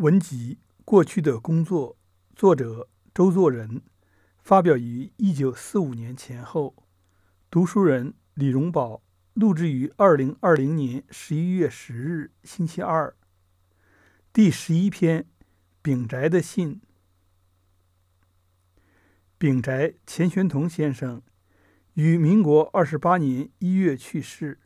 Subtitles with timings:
[0.00, 1.92] 文集《过去的工作》，
[2.34, 3.82] 作者周作人，
[4.38, 6.74] 发表于一九四五年前后。
[7.50, 9.02] 读书人李荣宝，
[9.34, 13.14] 录制于二零二零年十一月十日，星期二。
[14.32, 15.26] 第十一篇，
[15.82, 16.80] 丙宅的信。
[19.36, 21.20] 丙宅钱玄同先生
[21.92, 24.58] 于民国二十八年一月去世，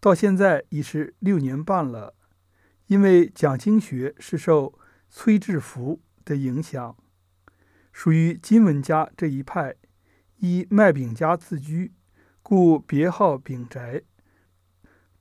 [0.00, 2.14] 到现在已是六年半了。
[2.88, 4.78] 因为讲经学是受
[5.10, 6.96] 崔志福的影响，
[7.92, 9.74] 属于金文家这一派，
[10.36, 11.92] 以卖饼家自居，
[12.42, 14.02] 故别号丙宅。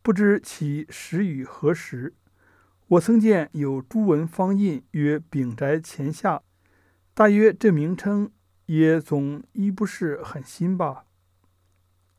[0.04, 2.14] 不知其始于何时。
[2.88, 6.44] 我曾见有朱文方印曰“丙宅前下”，
[7.16, 8.32] 大约这名称
[8.68, 11.05] 也总亦不是很新吧。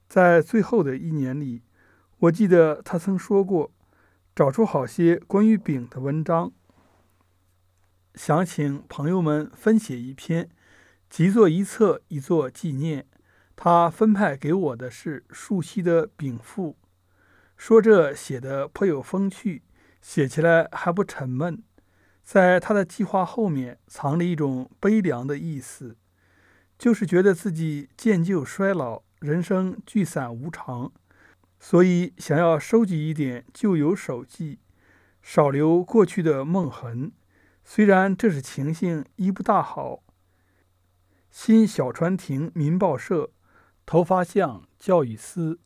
[0.08, 1.62] 在最后的一年里，
[2.18, 3.70] 我记得他曾说过。
[4.36, 6.52] 找出好些关于丙的文章，
[8.14, 10.50] 想请朋友们分写一篇，
[11.08, 13.06] 即作一册，以作纪念。
[13.56, 16.76] 他分派给我的是树溪的丙赋，
[17.56, 19.62] 说这写的颇有风趣，
[20.02, 21.62] 写起来还不沉闷。
[22.22, 25.96] 在他的计划后面藏着一种悲凉的意思，
[26.78, 30.92] 就是觉得自己渐就衰老，人生聚散无常。
[31.68, 34.60] 所以，想要收集一点旧有手记，
[35.20, 37.10] 少留过去的梦痕。
[37.64, 40.04] 虽然这是情形一不大好。
[41.28, 43.30] 新小川亭民报社
[43.84, 45.58] 头发像教育司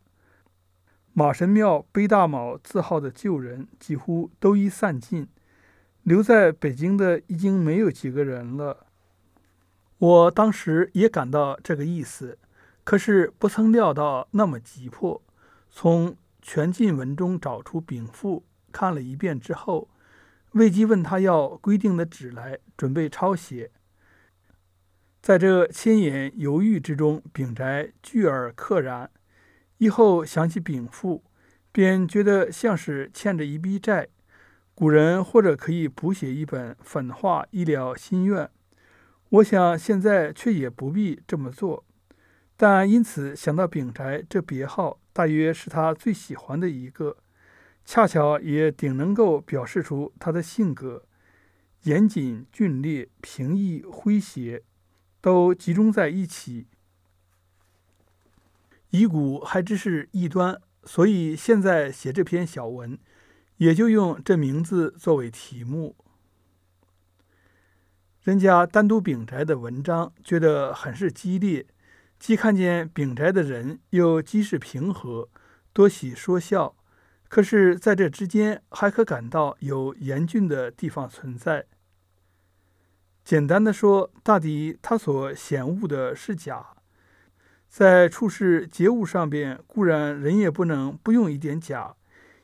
[1.12, 5.28] 马神庙背大卯字号的旧人几乎都已散尽，
[6.04, 8.86] 留在北京的已经没有几个人了。
[9.98, 12.38] 我当时也感到这个意思，
[12.84, 15.20] 可是不曾料到那么急迫。
[15.70, 19.88] 从全晋文中找出禀赋，看了一遍之后，
[20.52, 23.70] 魏姬问他要规定的纸来，准备抄写。
[25.22, 29.10] 在这千言犹豫之中，丙宅具而克然。
[29.78, 31.22] 以后想起禀赋，
[31.70, 34.08] 便觉得像是欠着一笔债。
[34.74, 38.50] 古人或者可以补写一本，粉化一了心愿。
[39.28, 41.84] 我想现在却也不必这么做。
[42.56, 44.98] 但因此想到丙宅这别号。
[45.20, 47.18] 大约是他最喜欢的一个，
[47.84, 51.04] 恰巧也顶能够表示出他的性格：
[51.82, 54.62] 严谨、峻烈、平易、诙谐，
[55.20, 56.68] 都集中在一起。
[58.88, 62.98] 遗骨还只是异端，所以现在写这篇小文，
[63.58, 65.94] 也就用这名字作为题目。
[68.22, 71.66] 人家单独秉宅的文章，觉得很是激烈。
[72.20, 75.30] 既看见丙宅的人，又既是平和，
[75.72, 76.76] 多喜说笑。
[77.30, 81.64] 可是，在这之间，还可感到有严峻的地方存在。
[83.24, 86.66] 简单的说，大抵他所显悟的是假，
[87.70, 91.94] 在处事节物上边，固然人也不能不用一点假，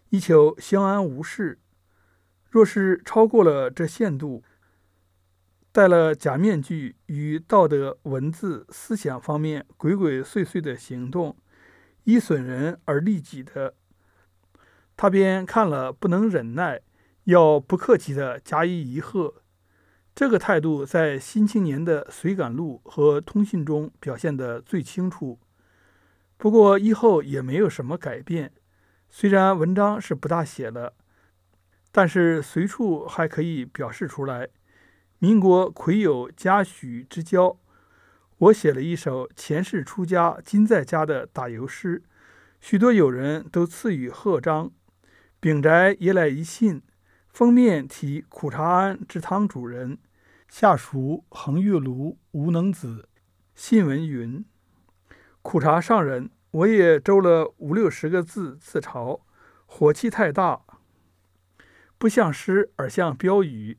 [0.08, 1.58] 以求相安无事。
[2.48, 4.42] 若是超过了这限度，
[5.76, 11.36] 戴了假面具与道德、文字、思想方面鬼鬼祟祟的行动，
[12.04, 13.74] 以损人而利己的，
[14.96, 16.80] 他便看了不能忍耐，
[17.24, 19.34] 要不客气的加以一喝。
[20.14, 25.38] 这个态度在《新青年》的随感录和通信中表现得最清楚。
[26.38, 28.50] 不过以后也没有什么改变，
[29.10, 30.94] 虽然文章是不大写了，
[31.92, 34.48] 但是随处还可以表示出来。
[35.18, 37.58] 民国癸酉嘉许之交，
[38.36, 42.02] 我写了一首前世出家今在家的打油诗，
[42.60, 44.70] 许多友人都赐予贺章。
[45.40, 46.82] 丙宅也来一信，
[47.30, 49.96] 封面题苦茶庵之汤主人，
[50.48, 53.08] 下属恒月庐吴能子。
[53.54, 54.44] 信文云：
[55.40, 59.20] 苦茶上人，我也周了五六十个字自嘲，
[59.64, 60.60] 火气太大，
[61.96, 63.78] 不像诗而像标语。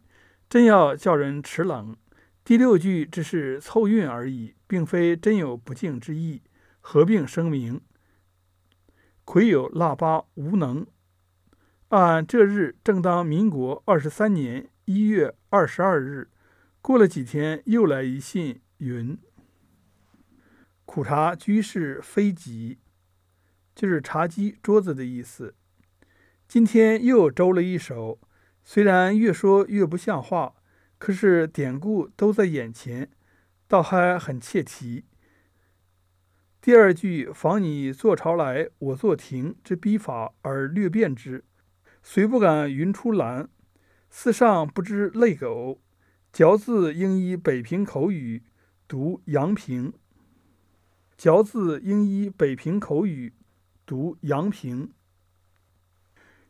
[0.50, 1.98] 真要叫人齿冷，
[2.45, 6.42] 第六句只是凑韵而已，并非真有不敬之意。
[6.80, 7.81] 合并声明：
[9.25, 10.88] 癸酉腊八无能。
[11.89, 16.30] 按这日正当民国二十三年一月二十二日。
[16.81, 19.18] 过了几天，又来一信，云：
[20.86, 22.77] 苦茶居士非己，
[23.75, 25.56] 就是茶几桌子的意思。
[26.48, 28.18] 今天又周了一首。
[28.69, 30.54] 虽然越说越不像话，
[30.98, 33.10] 可是典故都在眼前，
[33.66, 35.06] 倒还很切题。
[36.60, 41.46] 第二句仿你坐朝来，我坐亭之笔法而略变之，
[42.04, 43.48] 虽不敢云出兰。
[44.10, 45.81] 四上不知泪狗。
[46.34, 48.44] 嚼字应依北平口语
[48.86, 49.94] 读阳平。
[51.16, 53.31] 嚼字应依北平口语
[53.86, 54.92] 读阳平。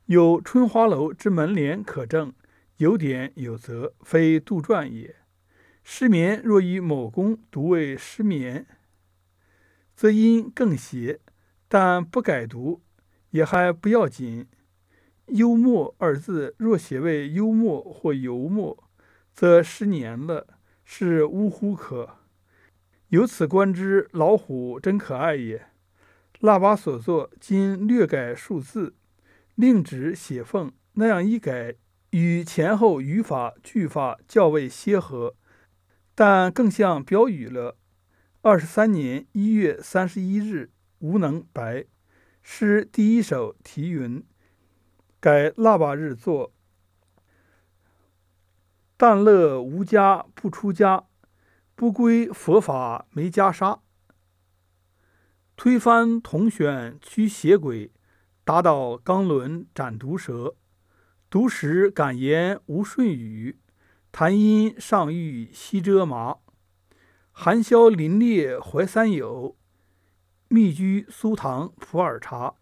[0.08, 2.32] 有春花楼之门帘可证，
[2.78, 5.18] 有点有则，非杜撰也。
[5.84, 8.66] 失眠若以某公读为失眠，
[9.94, 11.20] 则音更邪，
[11.68, 12.82] 但不改读
[13.32, 14.48] 也还不要紧。
[15.26, 18.82] 幽默二字若写为幽默或油墨，
[19.34, 20.48] 则失年了，
[20.86, 22.20] 是呜呼可。
[23.10, 25.68] 由此观之，老虎真可爱也。
[26.40, 28.96] 腊八所作，今略改数字。
[29.58, 31.74] 令旨写凤，那样一改，
[32.12, 35.36] 与前后语法句法较为协和，
[36.14, 37.76] 但更像标语了。
[38.44, 40.70] 二十三年一月三十一日，
[41.00, 41.86] 无能白。
[42.44, 44.24] 诗第一首题云
[45.20, 46.54] ：“改腊八日作，
[48.96, 51.06] 但乐无家不出家，
[51.74, 53.80] 不归佛法没袈裟。
[55.56, 57.92] 推翻铜选驱邪鬼。”
[58.48, 60.56] 打倒钢轮斩毒蛇，
[61.30, 63.60] 读时感言无顺语，
[64.14, 66.38] 谈音上欲西遮麻。
[67.34, 69.58] 寒宵林冽怀三友，
[70.48, 72.56] 密居苏堂普洱茶。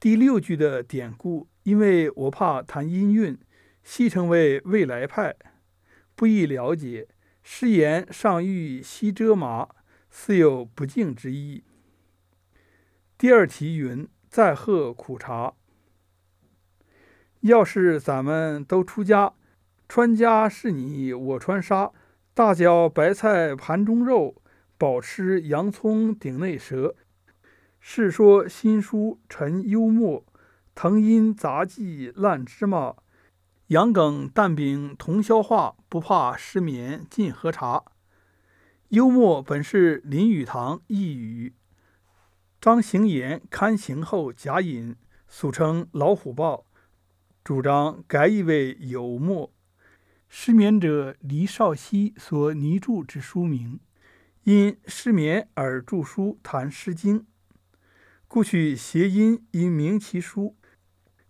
[0.00, 3.38] 第六句的典故，因为我怕谈音韵，
[3.82, 5.36] 戏称为未来派，
[6.14, 7.08] 不易了解。
[7.42, 9.68] 诗言上欲西遮麻，
[10.08, 11.62] 似有不敬之意。
[13.18, 14.08] 第二题云。
[14.34, 15.54] 再喝苦茶。
[17.42, 19.32] 要是咱们都出家，
[19.88, 21.92] 穿家是你我穿纱，
[22.34, 24.42] 大嚼白菜盘中肉，
[24.76, 26.96] 饱吃洋葱顶内蛇。
[27.78, 30.24] 世说新书陈幽默，
[30.74, 32.96] 藤阴杂技烂芝麻，
[33.68, 37.84] 羊羹蛋饼同消化，不怕失眠尽喝茶。
[38.88, 41.54] 幽默本是林语堂一语。
[42.64, 44.96] 张行言刊行后假引，
[45.28, 46.64] 俗称老虎豹，
[47.44, 49.52] 主张改以为有墨。
[50.30, 53.80] 失眠者黎少熙所拟著之书名，
[54.44, 57.20] 因失眠而著书谈《诗经》，
[58.26, 60.56] 故取谐音以名其书。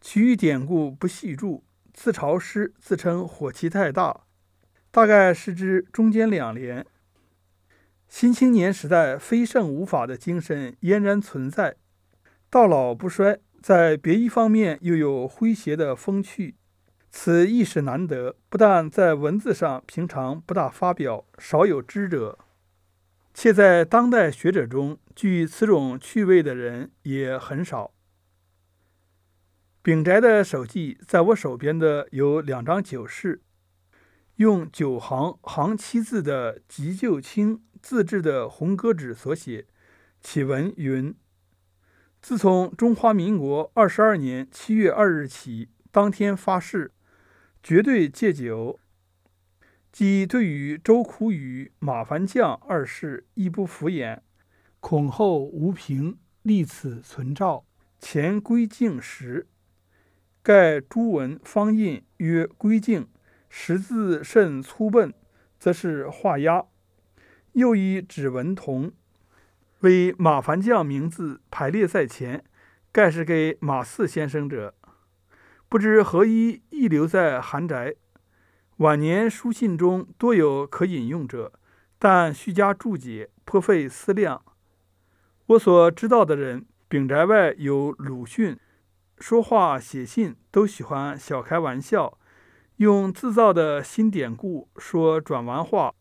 [0.00, 1.64] 其余典故不细注。
[1.92, 4.20] 自嘲诗自称火气太大，
[4.92, 6.86] 大概是指中间两联。
[8.14, 11.74] 新青年时代非圣无法的精神俨然存在，
[12.48, 16.54] 到老不衰，在别一方面又有诙谐的风趣，
[17.10, 18.36] 此亦是难得。
[18.48, 22.38] 不但在文字上平常不大发表，少有知者，
[23.34, 27.90] 且在当代学者中具此种趣味的人也很少。
[29.82, 33.42] 丙宅的手记在我手边的有两张九式，
[34.36, 37.60] 用九行行七字的急救清。
[37.84, 39.66] 自制的红格纸所写，
[40.22, 41.14] 启文云：
[42.22, 46.92] 自从中华民国二十二年七月二日起，当天发誓，
[47.62, 48.80] 绝对戒酒。
[49.92, 54.20] 即对于周苦雨、马凡将二世亦不敷衍，
[54.80, 57.66] 恐后无凭，立此存照，
[57.98, 59.46] 前归敬时。
[60.42, 63.06] 盖朱文方印曰归敬，
[63.50, 65.12] 识字甚粗笨，
[65.58, 66.64] 则是画押。
[67.54, 68.92] 又以指纹同
[69.80, 72.44] 为马凡将名字排列在前，
[72.92, 74.74] 盖是给马四先生者。
[75.68, 77.94] 不知何以亦留在韩宅。
[78.78, 81.52] 晚年书信中多有可引用者，
[81.98, 84.42] 但须加注解，颇费思量。
[85.46, 88.58] 我所知道的人，丙宅外有鲁迅，
[89.18, 92.18] 说话写信都喜欢小开玩笑，
[92.78, 95.94] 用自造的新典故说转弯话。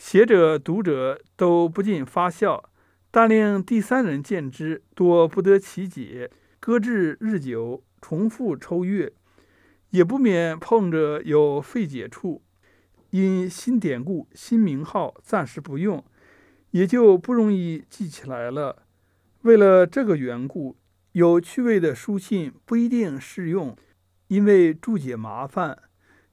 [0.00, 2.70] 写者、读者都不禁发笑，
[3.10, 6.30] 但令第三人见之，多不得其解。
[6.58, 9.12] 搁置日久，重复抽阅，
[9.90, 12.40] 也不免碰着有费解处。
[13.10, 16.02] 因新典故、新名号暂时不用，
[16.70, 18.84] 也就不容易记起来了。
[19.42, 20.78] 为了这个缘故，
[21.12, 23.76] 有趣味的书信不一定适用，
[24.28, 25.89] 因为注解麻烦。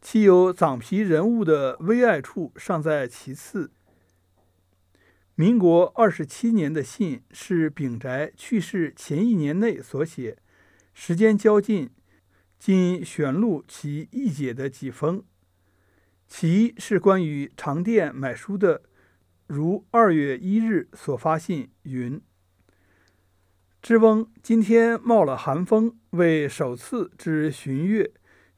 [0.09, 3.71] 其有掌皮人物的微爱处尚在其次。
[5.35, 10.37] 民国二十七年的信是丙宅去世前一年内所写，
[10.93, 11.89] 时间较近，
[12.57, 15.25] 仅选录其译解的几封。
[16.25, 18.83] 其一是关于长店买书的，
[19.47, 22.21] 如二月一日所发信云
[23.83, 28.09] ：“知翁今天冒了寒风，为首次之巡阅。”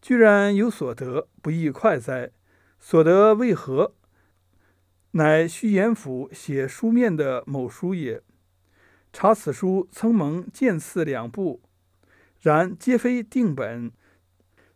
[0.01, 2.31] 居然有所得，不亦快哉？
[2.79, 3.93] 所得为何？
[5.11, 8.21] 乃虚言府写书面的某书也。
[9.11, 11.61] 查此书曾蒙见次两部，
[12.41, 13.91] 然皆非定本。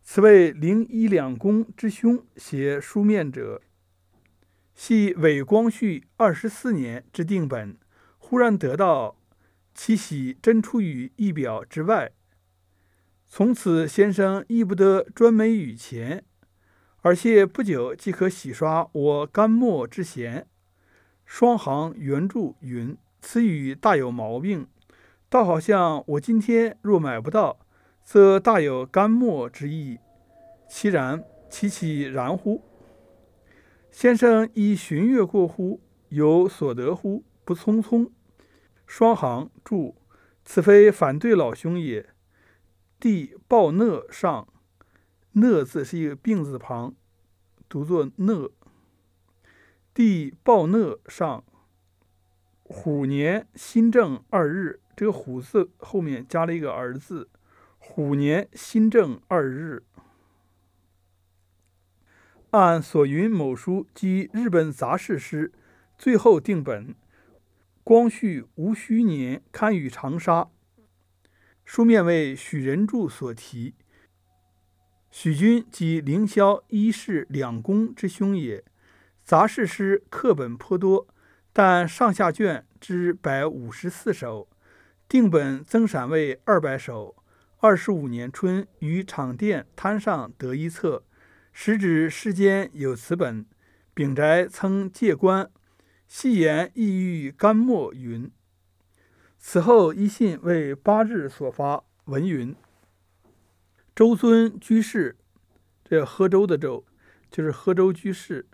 [0.02, 3.62] 此为灵一两公之兄写书面者，
[4.74, 7.78] 系伪光绪二十四年之定本。
[8.18, 9.16] 忽然得到，
[9.72, 12.12] 其喜真出于意表之外。
[13.26, 16.24] 从此先生亦不得专门与钱，
[17.04, 20.46] 而且不久即可洗刷我干墨之嫌。
[21.26, 22.96] 双行原著云。
[23.20, 24.68] 此语大有毛病，
[25.28, 27.58] 倒好像我今天若买不到，
[28.02, 29.98] 则大有干墨之意。
[30.66, 32.62] 其然，其其然乎？
[33.90, 35.80] 先生已寻阅过乎？
[36.08, 37.22] 有所得乎？
[37.44, 38.08] 不匆匆。
[38.86, 39.94] 双行注：
[40.42, 42.08] 此非反对老兄也。
[42.98, 44.48] 弟报讷上，
[45.34, 46.94] 讷字是一个病字旁，
[47.68, 48.52] 读作讷。
[49.92, 51.42] 弟报讷上。
[52.62, 57.28] 虎年新正二日，这个“虎”字后面加了一个“儿”字。
[57.78, 59.82] 虎年新正二日，
[62.50, 65.52] 按所云某书及日本杂事诗，
[65.98, 66.94] 最后定本。
[67.82, 70.48] 光绪戊戌年刊于长沙，
[71.64, 73.74] 书面为许仁柱所题。
[75.16, 78.64] 许君即凌霄一世两公之兄也。
[79.22, 81.06] 杂事诗课本颇多。
[81.52, 84.48] 但上下卷之百五十四首，
[85.08, 87.14] 定本增删为二百首。
[87.58, 91.04] 二十五年春于场店摊上得一册，
[91.52, 93.46] 时指世间有此本。
[93.94, 95.48] 丙宅曾借观，
[96.08, 98.28] 戏言意欲干墨云。
[99.38, 102.52] 此后一信为八日所发，文云：
[103.94, 105.16] 周尊居士，
[105.84, 106.84] 这喝粥的粥，
[107.30, 108.48] 就是喝粥居士。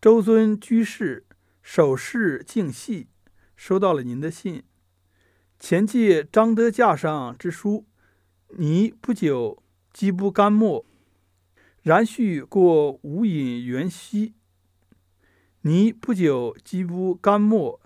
[0.00, 1.24] 周尊居士。
[1.68, 3.08] 手势静细，
[3.56, 4.62] 收到了您的信。
[5.58, 7.84] 前记张德架上之书，
[8.50, 9.60] 泥不久
[9.92, 10.86] 即不干墨，
[11.82, 14.34] 然续过无隐元夕。
[15.62, 17.80] 泥不久即不干墨，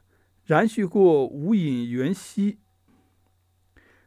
[0.45, 2.59] 然续过无隐元夕。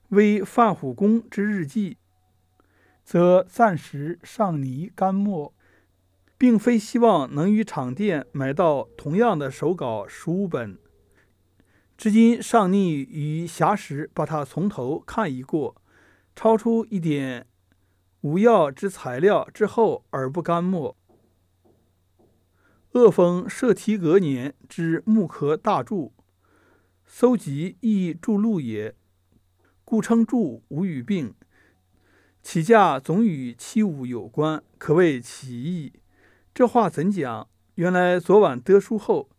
[0.10, 1.98] 为范虎公之日记，
[3.04, 5.54] 则暂时上泥干墨。
[6.36, 10.78] 并非希望能与厂店买到同样的手稿十五本，
[11.96, 15.82] 至今尚拟于暇时把它从头看一过，
[16.36, 17.48] 超出一点
[18.22, 20.98] 无要之材料之后而不干墨。
[22.92, 26.12] 鄂封摄提格年之木刻大著，
[27.06, 28.94] 搜集亦著录也，
[29.86, 30.36] 故称著
[30.68, 31.34] 无语病。
[32.44, 35.94] 起价总与七五有关，可谓奇异。
[36.54, 37.48] 这话怎讲？
[37.76, 39.30] 原来昨晚得书后，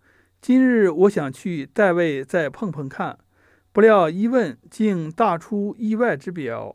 [0.41, 3.19] 今日我想去代位再碰碰看，
[3.73, 6.75] 不料一问，竟大出意外之表。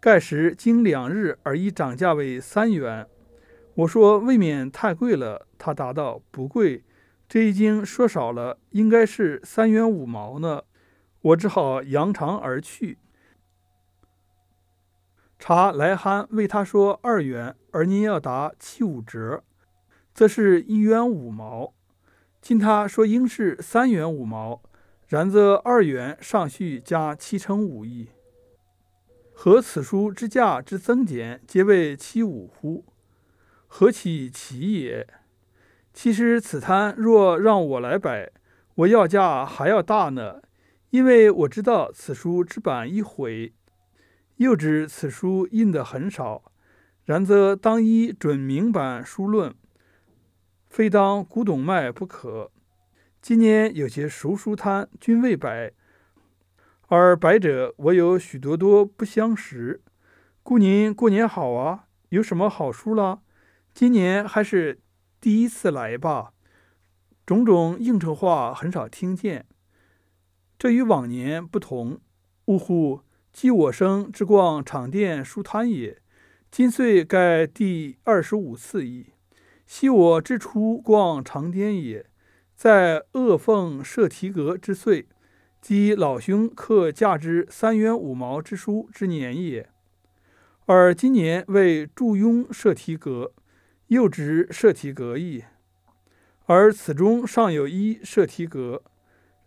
[0.00, 3.06] 盖时经两日而已涨价为三元。
[3.76, 6.84] 我说未免太贵了，他答道不贵，
[7.28, 10.62] 这已经说少了，应该是三元五毛呢。
[11.22, 12.98] 我只好扬长而去。
[15.46, 19.44] 查来函为他说二元，而您要打七五折。
[20.14, 21.74] 则是一元五毛，
[22.40, 24.62] 今他说应是三元五毛，
[25.06, 28.08] 然则二元上续加七成五亿，
[29.34, 32.86] 和此书之价之增减，皆为七五乎？
[33.66, 35.06] 何其奇也！
[35.92, 38.32] 其实此摊若让我来摆，
[38.76, 40.40] 我要价还要大呢，
[40.88, 43.52] 因为我知道此书之版一毁，
[44.36, 46.52] 又指此书印的很少，
[47.04, 49.54] 然则当依准明版书论。
[50.68, 52.50] 非当古董卖不可。
[53.22, 55.72] 今年有些熟书摊均未摆，
[56.88, 59.82] 而摆者我有许多多不相识。
[60.42, 63.22] 故您过年好啊，有什么好书了？
[63.72, 64.80] 今年还是
[65.20, 66.32] 第一次来吧。
[67.24, 69.46] 种种应酬话很少听见，
[70.58, 72.00] 这与往年不同。
[72.46, 73.00] 呜呼！
[73.34, 75.98] 即我生之逛场店书摊也，
[76.52, 79.06] 今岁盖第二十五次矣。
[79.66, 82.06] 昔我之初逛长滇也，
[82.54, 85.08] 在鄂凤舍提阁之岁，
[85.60, 89.68] 即老兄刻价之三元五毛之书之年也。
[90.66, 93.32] 而今年为祝庸设提阁，
[93.88, 95.42] 又值设提阁矣。
[96.46, 98.84] 而此中尚有一设提阁，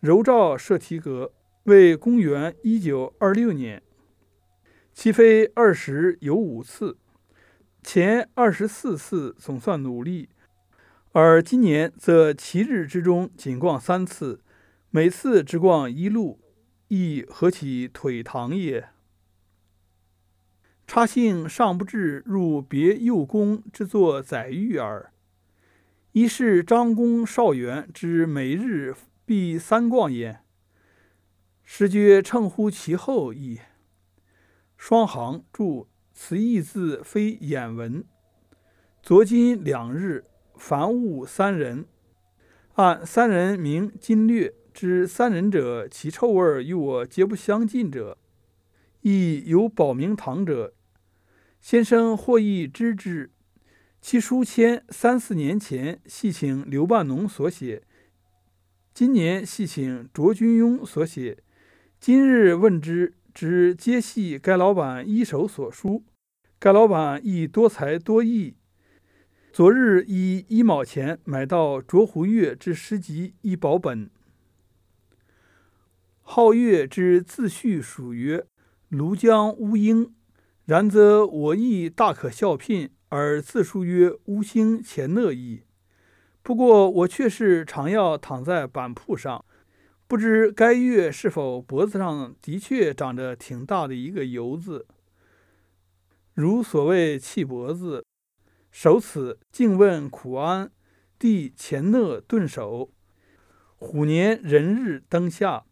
[0.00, 1.32] 柔照设提阁，
[1.68, 3.82] 为公元一九二六年，
[4.94, 6.96] 齐飞二十有五次。
[7.82, 10.30] 前二十四次总算努力，
[11.12, 14.40] 而今年则七日之中仅逛三次，
[14.88, 16.40] 每次只逛一路，
[16.88, 18.88] 亦何其腿长也！
[20.86, 25.12] 差幸尚不至入别右宫之作载誉耳。
[26.12, 28.94] 一是张公少元之每日
[29.26, 30.40] 必三逛也，
[31.70, 33.60] 实觉称乎其后矣。
[34.78, 35.86] 双行注。
[36.14, 38.02] 此意字非眼文。
[39.02, 40.24] 昨今两日，
[40.56, 41.86] 凡物三人。
[42.72, 48.16] 按三人名今略之三人者，其臭味与我皆不相近者，
[49.02, 50.72] 亦有保明堂者。
[51.60, 53.30] 先生或亦知之。
[54.00, 57.82] 其书签三四年前系请刘半农所写，
[58.94, 61.44] 今年系请卓君庸所写。
[62.00, 63.14] 今日问之。
[63.34, 66.02] 只皆系该老板一手所书，
[66.58, 68.56] 该老板亦多才多艺。
[69.52, 74.10] 昨日以一毛钱买到卓胡月之诗集一宝本。
[76.24, 78.44] 皓月之自序属曰
[78.90, 80.12] ：“庐江乌鹰。”
[80.66, 85.62] 然则我亦大可笑聘，而自述曰：“乌星钱讷矣。”
[86.42, 89.44] 不过我却是常要躺在板铺上。
[90.08, 94.86] 不知该月是否脖子上的确长着挺大的一个疣子，
[96.32, 98.06] 如所谓气脖子。
[98.70, 100.72] 首此静问苦安，
[101.18, 102.90] 弟钱讷顿首。
[103.76, 105.66] 虎年壬日灯下，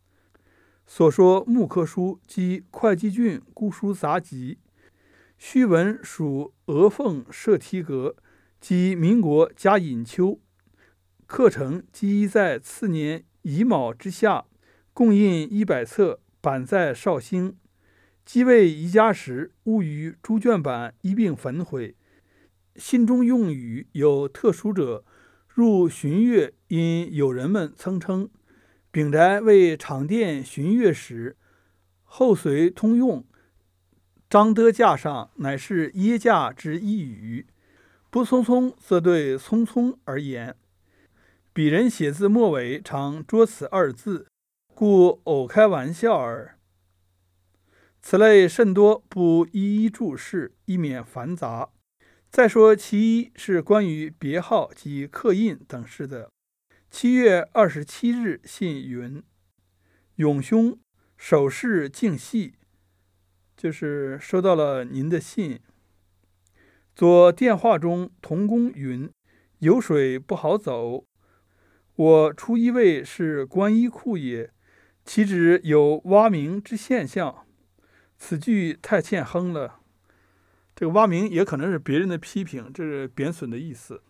[0.87, 4.59] 所说木刻书即会稽郡姑书杂集。
[5.39, 8.17] 虚文属鹅凤射题阁，
[8.61, 10.39] 即民国嘉尹秋。
[11.27, 13.25] 课程即在次年。
[13.49, 14.47] 乙卯之下，
[14.93, 17.57] 共印一百册，版在绍兴。
[18.25, 21.95] 即位宜家时，误与诸卷版一并焚毁。
[22.75, 25.05] 信中用语有特殊者，
[25.47, 28.29] 入巡阅，因友人们曾称
[28.91, 31.37] 丙宅为场店巡阅时，
[32.03, 33.25] 后随通用。
[34.29, 37.47] 张德架上乃是耶驾之一语，
[38.11, 40.57] 不匆匆则对匆匆而言。
[41.57, 44.27] 鄙人写字末尾常捉此二字，
[44.75, 46.59] 故偶开玩笑耳。
[48.03, 51.71] 此类甚多，不一一注释，以免繁杂。
[52.29, 56.31] 再说其一是关于别号及刻印等事的。
[56.91, 59.23] 七月二十七日信云
[60.17, 60.79] ：“永兄，
[61.17, 62.57] 首饰敬系，
[63.57, 65.59] 就是收到了您的信。
[66.95, 69.11] 左电话中同工云：
[69.61, 71.07] 有水不好走。”
[71.97, 74.53] 我初一位是观衣库也，
[75.05, 77.47] 岂止有蛙鸣之现象？
[78.19, 79.81] 此句太欠哼了。
[80.75, 84.03] 这个蛙鸣也可能是别人的批评，这是贬损的意思。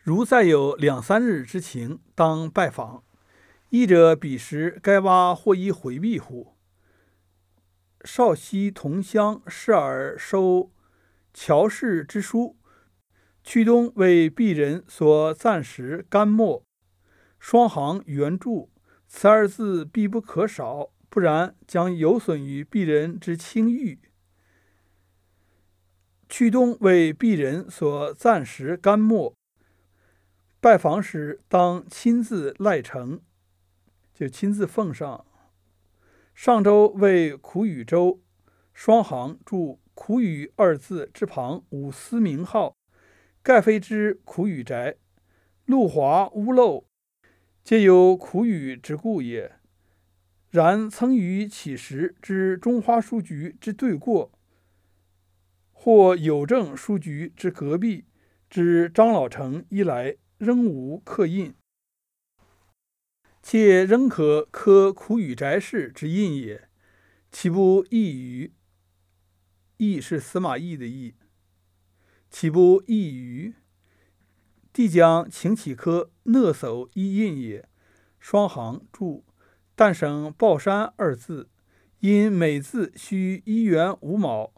[0.00, 3.04] 如再有两三日之情，当拜访。
[3.68, 6.56] 译者彼时该蛙或一回避乎？
[8.04, 10.72] 少西同乡视而收
[11.32, 12.56] 乔氏之书。
[13.52, 16.64] 屈东为鄙人所暂时干没，
[17.40, 18.68] 双行原著，
[19.08, 23.98] 此二字必不可少，不然将有损于鄙人之清誉。
[26.28, 29.34] 屈东为鄙人所暂时干没，
[30.60, 33.20] 拜访时当亲自赖呈，
[34.14, 35.26] 就亲自奉上。
[36.36, 38.20] 上周为苦雨周，
[38.72, 42.76] 双行注苦雨二字之旁五丝名号。
[43.42, 44.96] 盖非之苦雨宅，
[45.64, 46.84] 路滑屋漏，
[47.64, 49.52] 皆有苦雨之故也。
[50.50, 54.30] 然曾于起时之中华书局之对过，
[55.72, 58.04] 或邮政书局之隔壁
[58.50, 61.54] 之张老城一来，仍无刻印，
[63.42, 66.68] 且仍可刻苦雨宅氏之印也，
[67.32, 68.52] 岂不异于？
[69.78, 71.14] 异是司马懿的异。
[72.30, 73.54] 岂不异于？
[74.72, 77.68] 帝将请起科讷叟一印也。
[78.20, 79.24] 双行注：
[79.74, 81.48] 但省报山二字，
[81.98, 84.52] 因每字需一元五毛。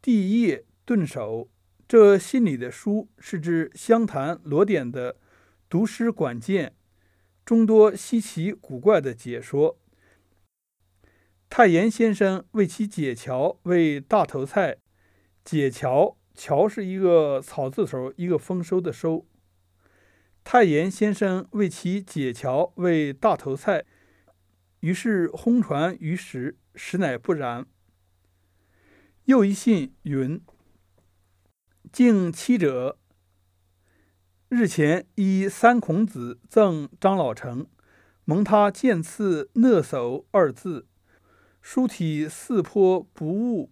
[0.00, 1.50] 帝业顿首，
[1.86, 5.18] 这信里的书是指湘潭罗典的
[5.68, 6.74] 读诗管见，
[7.44, 9.78] 众多稀奇古怪的解说。
[11.50, 14.78] 太炎先生为其解桥为大头菜，
[15.44, 16.16] 解桥。
[16.34, 19.26] 乔是一个草字头，一个丰收的收。
[20.44, 23.84] 太炎先生为其解乔为大头菜，
[24.80, 27.66] 于是轰传于时，实乃不然。
[29.26, 30.40] 又一信云：
[31.92, 32.98] 敬七者，
[34.48, 37.66] 日前依三孔子赠张老成，
[38.24, 40.88] 蒙他见赐“讷叟”二字，
[41.60, 43.71] 书体似颇不误，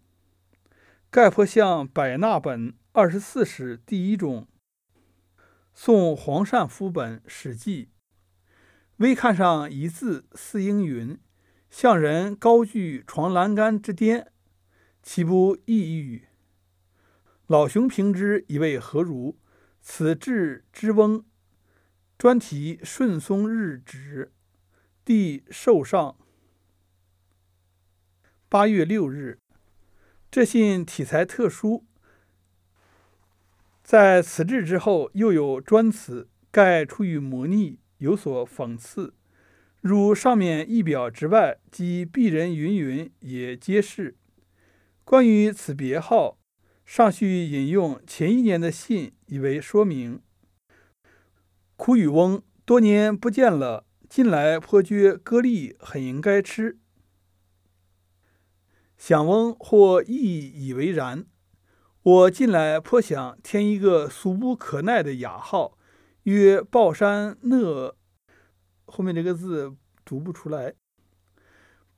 [1.12, 4.46] 盖颇像百纳本二十四史第一种。
[5.74, 7.86] 宋黄善夫本《史记》，
[8.98, 11.18] 微看上一字，似应云
[11.68, 14.30] ：“向人高踞床栏杆之巅，
[15.02, 16.28] 岂不异喻？”
[17.48, 19.36] 老熊评之，以为何如？
[19.80, 21.24] 此志之翁，
[22.16, 24.30] 专题顺松日止，
[25.04, 26.16] 帝受上。
[28.48, 29.40] 八月六日，
[30.30, 31.84] 这信体材特殊。
[33.82, 39.14] 在此志之后，又有专词，盖出于模拟，有所讽刺。
[39.80, 44.16] 如上面一表之外，及鄙人云云，也皆是。
[45.04, 46.38] 关于此别号，
[46.86, 50.20] 尚需引用前一年的信，以为说明。
[51.76, 56.78] 苦与翁多年不见了，近来颇觉蛤蜊很应该吃。
[59.00, 61.24] 想翁或亦以为然。
[62.02, 65.78] 我近来颇想添一个俗不可耐的雅号，
[66.24, 67.96] 曰抱山讷。
[68.84, 70.74] 后面这个字读不出来。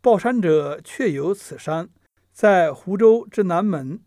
[0.00, 1.88] 抱山者，确有此山，
[2.30, 4.00] 在湖州之南门。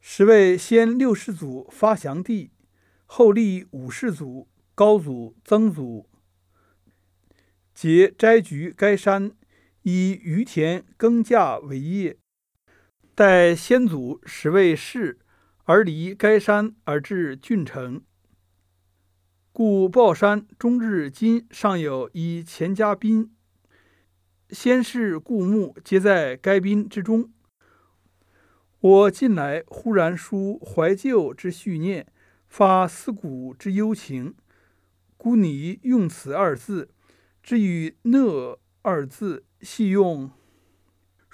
[0.00, 2.50] 时为先六世祖发祥地，
[3.04, 6.08] 后立五世祖、高祖、曾祖，
[7.74, 9.36] 皆摘菊该山，
[9.90, 12.18] 以渔田耕稼为业。
[13.14, 15.18] 待先祖始为士，
[15.64, 18.02] 而离该山而至郡城，
[19.50, 23.34] 故豹山终至今尚有一钱家宾。
[24.50, 27.32] 先世故墓皆在该宾之中。
[28.80, 32.06] 我近来忽然抒怀旧之绪念，
[32.46, 34.34] 发思古之幽情，
[35.16, 36.90] 故拟用此二字。
[37.42, 40.30] 至于“讷”二字，系用。《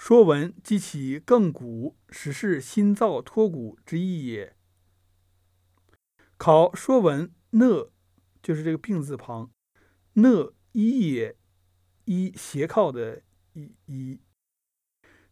[0.07, 4.55] 说文》激起亘古，实是新造托古之意也。
[6.37, 7.91] 考《说文》，讷
[8.43, 9.51] 就是这个病字旁，
[10.15, 11.37] 讷一也，
[12.05, 13.23] 一斜靠的
[13.55, 14.21] 一一。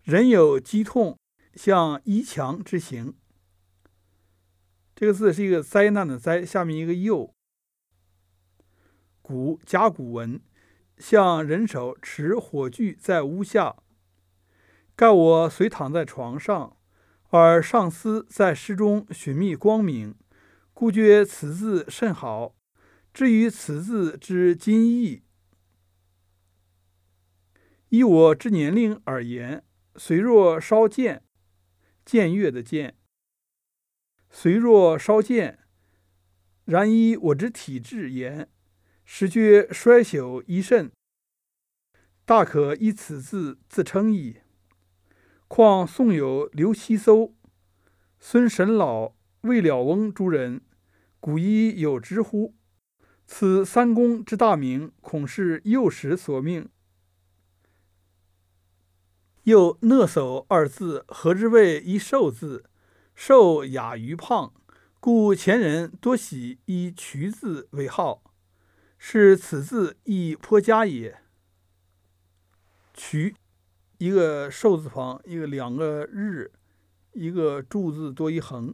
[0.04, 1.18] 人有肌痛，
[1.54, 3.14] 像衣墙之形。
[4.94, 7.34] 这个字是一个灾难的灾，下面一个又。
[9.20, 10.40] 古甲骨文，
[10.98, 13.76] 像人手持火炬在屋下。
[14.94, 16.76] 盖我虽躺在床上，
[17.30, 20.14] 而上司在诗中寻觅光明，
[20.74, 22.54] 故觉此字甚好。
[23.12, 25.22] 至于此字之今意，
[27.88, 29.64] 依我之年龄而言，
[29.96, 31.22] 虽若稍见，
[32.06, 32.94] 僭越的见；
[34.30, 35.58] 虽若稍见，
[36.64, 38.48] 然依我之体质言，
[39.04, 40.90] 实觉衰朽一甚，
[42.24, 44.38] 大可以此字自称矣。
[45.48, 47.34] 况宋有刘希搜、
[48.18, 50.62] 孙神老、魏了翁诸人，
[51.20, 52.54] 古已有之乎？
[53.26, 56.68] 此三公之大名，恐是幼时所命。
[59.44, 62.64] 又“讷叟”二字，何之谓一瘦字？
[63.14, 64.54] 瘦雅于胖，
[65.00, 68.22] 故前人多喜以“渠”字为号，
[69.04, 71.18] 是此字亦颇佳也。
[72.94, 73.34] 渠。
[73.98, 76.52] 一个寿字旁，一个两个日，
[77.10, 78.72] 一个柱字多一横，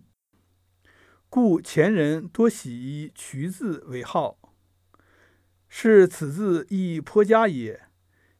[1.30, 4.38] 故前人多喜以渠字为号，
[5.66, 7.88] 是此字亦颇佳也。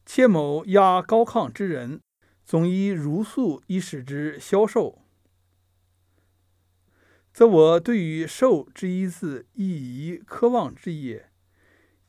[0.05, 2.03] 切某压高亢之人，
[2.45, 5.01] 总以如素以使之消瘦，
[7.33, 11.28] 则我对于寿之一字，亦宜科望之也。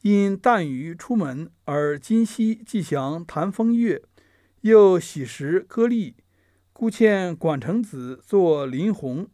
[0.01, 4.01] 因旦于出门，而今夕既祥谈风月。
[4.62, 6.13] 又喜食歌蜊，
[6.71, 9.29] 故遣管成子作临鸿。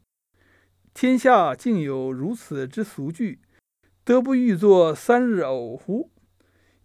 [0.93, 3.39] 天下竟有如此之俗句，
[4.04, 6.10] 得不欲作三日偶乎？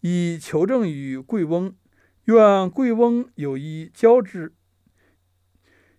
[0.01, 1.75] 以求证于贵翁，
[2.25, 4.53] 愿贵翁有一教之。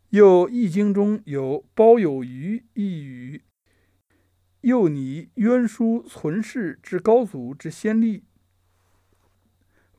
[0.10, 3.41] 又《易经》中有“包有余”一语，
[4.62, 8.24] 又拟渊书存世之高祖之先例。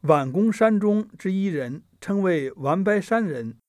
[0.02, 1.84] 宛公山中之一人。
[2.02, 3.60] 称为完白山人，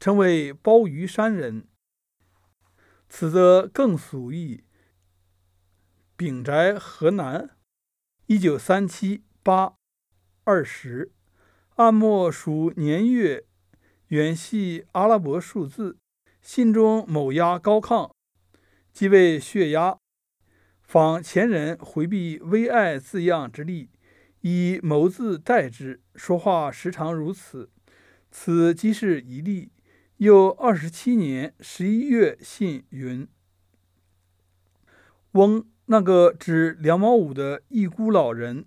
[0.00, 1.68] 称为包鱼山人。
[3.08, 4.64] 此则更俗意。
[6.16, 7.50] 丙宅河南，
[8.26, 9.76] 一九三七八
[10.42, 11.12] 二十，
[11.76, 13.46] 按末属年月，
[14.08, 15.96] 原系阿拉伯数字，
[16.42, 18.10] 信中某压高亢，
[18.92, 19.99] 即为血压。
[20.90, 23.90] 仿前人回避“微爱”字样之力，
[24.40, 27.70] 以谋字代之，说话时常如此。
[28.32, 29.70] 此即是一例。
[30.16, 33.28] 又二十七年十一月信云
[35.30, 38.66] ：“翁那个指两毛五的一孤老人，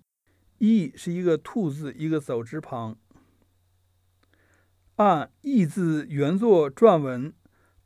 [0.60, 2.98] 义是一个兔字一个走之旁。
[4.96, 7.34] 按义字原作篆文，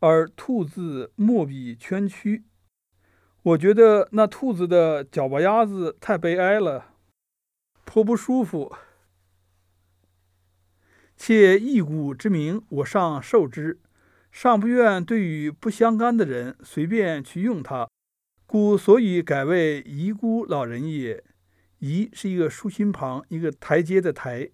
[0.02, 2.44] 而兔字墨笔圈曲。
[3.48, 6.88] 我觉得那兔子的脚巴丫子太悲哀了，
[7.86, 8.76] 颇不舒服。”
[11.16, 13.80] 且一股之名，我尚受之，
[14.32, 17.88] 尚不愿对与不相干的人随便去用它，
[18.46, 21.24] 故所以改为遗孤老人也。
[21.80, 24.50] 遗是一个竖心旁，一个台阶的台。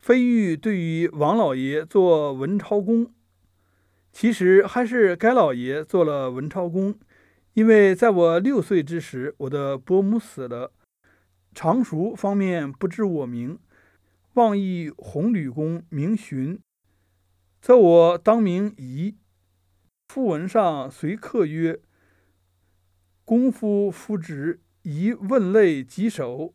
[0.00, 3.14] 非欲对于王老爷做文超公，
[4.10, 6.98] 其实还是该老爷做了文超公，
[7.54, 10.72] 因为在我六岁之时，我的伯母死了，
[11.54, 13.58] 常熟方面不知我名。
[14.34, 16.60] 望义红吕公名荀，
[17.60, 19.16] 则我当名仪。
[20.06, 21.80] 讣文上随刻曰
[23.24, 26.54] ：“公夫夫职，宜问类棘手。”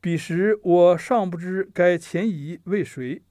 [0.00, 3.22] 彼时我尚不知该前仪为谁。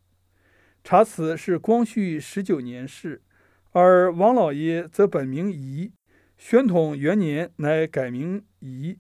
[0.84, 3.22] 查此是光绪十九年事，
[3.72, 5.92] 而王老爷则本名仪，
[6.46, 9.00] 宣统元年乃改名仪，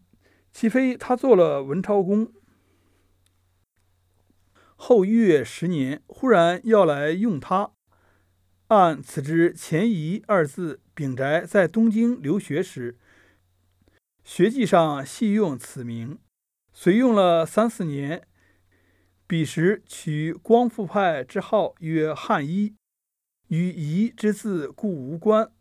[0.53, 2.31] 岂非他做了文超公？
[4.77, 7.73] 后月十年，忽然要来用他。
[8.67, 12.97] 按此之前仪二字，丙宅在东京留学时，
[14.23, 16.19] 学记上系用此名，
[16.71, 18.25] 遂用了三四年。
[19.27, 22.75] 彼时取光复派之号，曰汉一，
[23.49, 25.51] 与仪之字故无关。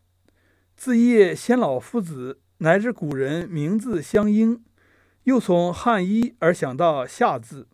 [0.75, 4.63] 自业先老夫子，乃至古人名字相应，
[5.23, 7.67] 又从汉一而想到夏字。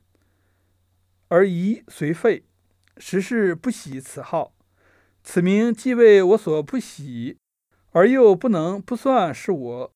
[1.30, 2.44] 而宜随废，
[2.98, 4.54] 实是不喜此号。
[5.24, 7.38] 此名既为我所不喜，
[7.92, 9.94] 而又不能不算是我，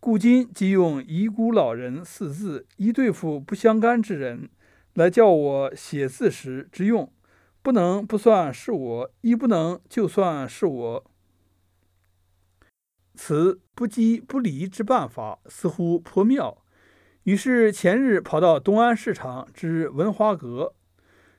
[0.00, 4.48] 故今即用“遗孤老人”四字，以对付不相干之人，
[4.94, 7.12] 来叫我写字时之用，
[7.62, 11.10] 不能不算是我，亦不能就算是我。
[13.14, 16.58] 此不羁不离之办法，似乎颇妙。
[17.24, 20.74] 于是前日跑到东安市场之文华阁，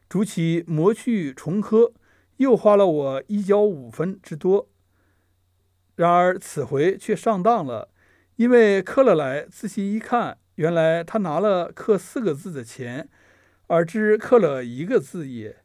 [0.10, 1.94] 逐其磨去重刻，
[2.38, 4.68] 又花了我一角五分之多。
[5.96, 7.90] 然而此回却上当了，
[8.38, 13.08] 因为刻了来，仔细一看，原来他拿了刻四个字的钱，
[13.68, 15.58] 而只刻了一个字也。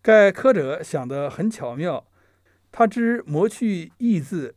[0.00, 2.06] 盖刻者想得很巧妙，
[2.70, 4.54] 他知磨去“义”字，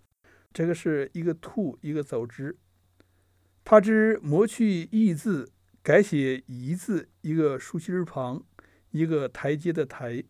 [0.59, 2.57] 这个是一个兔，一个走之。
[3.63, 8.43] 他之磨去“义”字，改写“夷”字，一个竖心旁，
[8.91, 10.25] 一个台阶的台；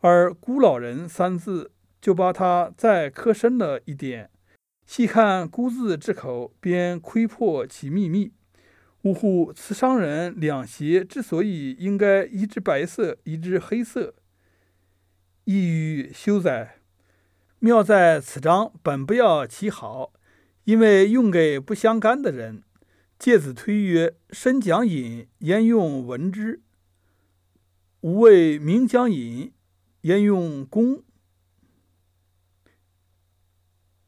[0.00, 4.30] 而“孤老人”三字，就把它再刻深了一点。
[4.86, 8.32] 细看“孤”字之口，便窥破其秘密。
[9.02, 9.52] 呜呼！
[9.52, 14.14] 此商人两鞋之所以应该一只白色，一只黑色，
[15.44, 16.78] 意欲修哉！
[17.64, 20.12] 妙在此章本不要其好。
[20.64, 22.62] 因为用给不相干的人，
[23.18, 26.60] 介子推曰：“身讲隐，焉用闻之？
[28.02, 29.54] 吾谓名将隐，
[30.02, 31.02] 焉用公？”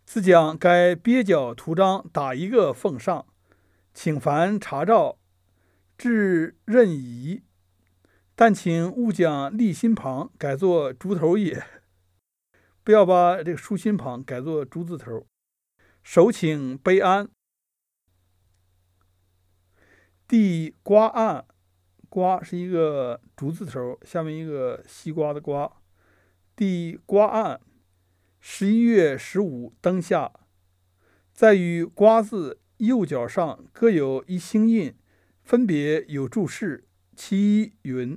[0.04, 3.24] 自将该蹩脚图章打一个奉上，
[3.94, 5.16] 请凡查照，
[5.96, 7.40] 至任仪。
[8.34, 11.66] 但请勿将立心旁改作猪头也，
[12.86, 15.26] 不要把这个竖心旁改作竹字头。
[16.04, 17.28] 手请悲安。
[20.28, 21.44] 地瓜案，
[22.08, 25.82] 瓜是一个竹字头，下面一个西瓜的瓜。
[26.54, 27.60] 地瓜案，
[28.38, 30.32] 十一月十五灯下，
[31.32, 34.96] 在于瓜字右脚上各有一星印，
[35.42, 36.86] 分别有注释。
[37.16, 38.16] 其一云：“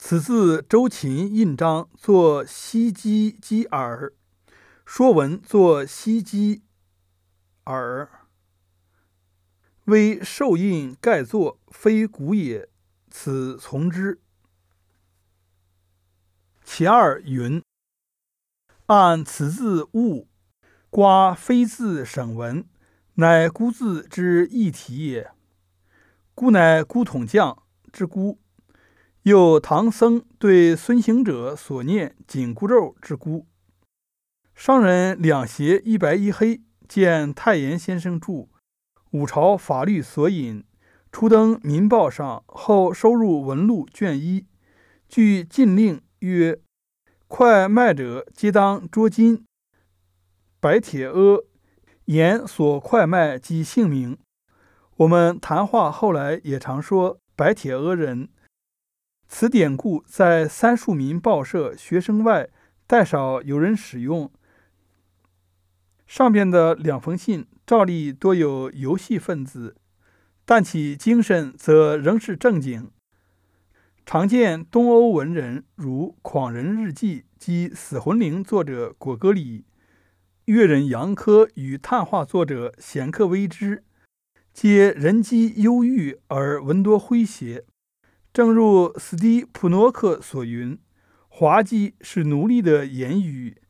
[0.00, 4.14] 此字周秦印章，作西基基耳。”
[4.86, 6.62] 说文作西基
[7.64, 8.08] 尔，
[9.84, 12.70] 微受印盖作，非古也。
[13.10, 14.22] 此从之。
[16.64, 17.62] 其二云：
[18.86, 20.28] 按此字误，
[20.88, 22.66] 瓜非字省文，
[23.14, 25.32] 乃孤字之异体也。
[26.34, 28.38] 孤乃孤统将之孤，
[29.28, 33.46] 有唐僧对孙行者所念紧箍咒之故。
[34.54, 38.32] 商人两协一白一黑，见太炎先生著
[39.10, 40.62] 《五朝法律索引》，
[41.12, 44.46] 初登《民报》上，后收入文录卷一。
[45.06, 46.58] 据禁令曰
[47.28, 49.44] ：“快卖者皆当捉金。”
[50.58, 51.44] 白铁阿
[52.06, 54.16] 言所快卖及姓名。
[54.96, 58.30] 我们谈话后来也常说白铁阿人。
[59.28, 62.48] 此典故在三庶民报社学生外，
[62.86, 64.32] 待少有人使用。
[66.06, 69.76] 上边的两封信照例多有游戏分子，
[70.46, 72.90] 但其精神则仍是正经。
[74.06, 79.66] 常见东欧文人如《狂人日记》及《死魂灵》作者果戈里、
[80.46, 83.84] 越人杨科与探话作者显克微之，
[84.54, 87.66] 皆人机忧郁而文多诙谐。
[88.32, 90.78] 正如斯蒂普诺克所云
[91.28, 93.60] ：“滑稽是奴隶的言语。”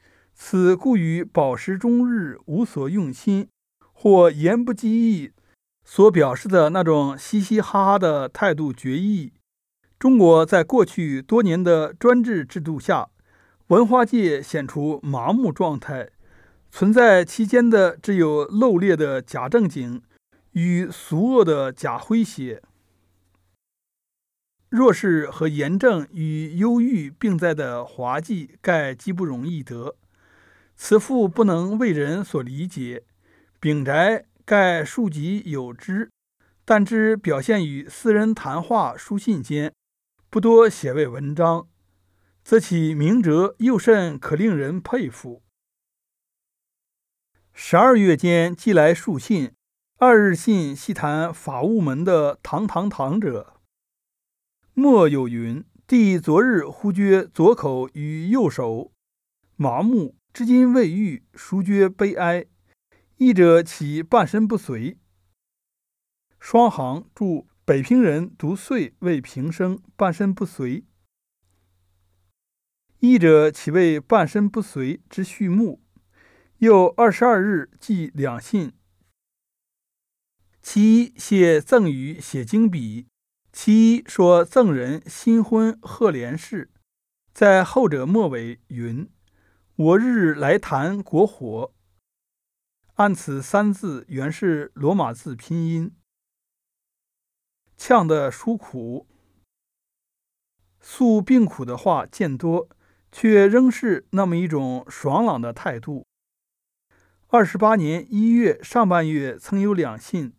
[0.41, 3.49] 此故于饱食终日无所用心，
[3.93, 5.33] 或言不及义，
[5.85, 9.33] 所表示的那种嘻嘻哈哈的态度决议。
[9.99, 13.09] 中国在过去多年的专制制度下，
[13.67, 16.11] 文化界显出麻木状态，
[16.71, 20.01] 存在其间的只有露裂的假正经
[20.53, 22.63] 与俗恶的假诙谐。
[24.69, 29.97] 若是和炎症与忧郁并在的滑稽，盖极不容易得。
[30.77, 33.05] 此赋不能为人所理解，
[33.59, 36.11] 秉宅盖庶几有之，
[36.65, 39.73] 但之表现于私人谈话、书信间，
[40.29, 41.67] 不多写为文章，
[42.45, 45.43] 则其明哲又甚可令人佩服。
[47.55, 49.53] 十二月间寄来书信，
[49.97, 53.55] 二日信细谈法务门的堂堂堂者，
[54.81, 58.93] 莫有云：弟昨日忽觉左口与右手
[59.57, 60.15] 麻木。
[60.33, 62.47] 至今未愈，孰觉悲哀？
[63.17, 64.97] 译者其半身不遂。
[66.39, 70.85] 双行注：北平人读岁为平生，半身不遂。
[73.01, 75.83] 译者岂为半身不遂之序幕。
[76.59, 78.73] 又二十二日寄两信，
[80.63, 83.08] 其一写赠与写经笔，
[83.61, 86.71] 其一说赠人新婚贺连事，
[87.35, 89.11] 在后者末尾云。
[89.75, 91.75] 我日来谈国火，
[92.95, 95.93] 按此三字原是罗马字拼音，
[97.77, 99.09] 呛的舒苦。
[100.81, 102.69] 诉病苦的话见多，
[103.11, 106.07] 却仍是那么一种爽朗的态度。
[107.27, 110.37] 二十八年一月上半月曾有两信，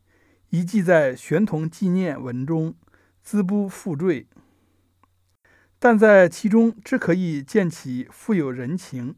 [0.51, 2.75] 一记在玄同纪念文中，
[3.21, 4.27] 资不复坠，
[5.77, 9.15] 但在其中只可以见其富有人情。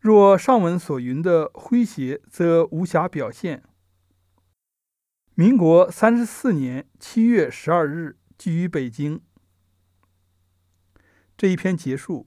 [0.00, 3.62] 若上文所云的诙谐，则无暇表现。
[5.34, 9.20] 民国三十四年七月十二日，寄于北京。
[11.36, 12.26] 这一篇结束。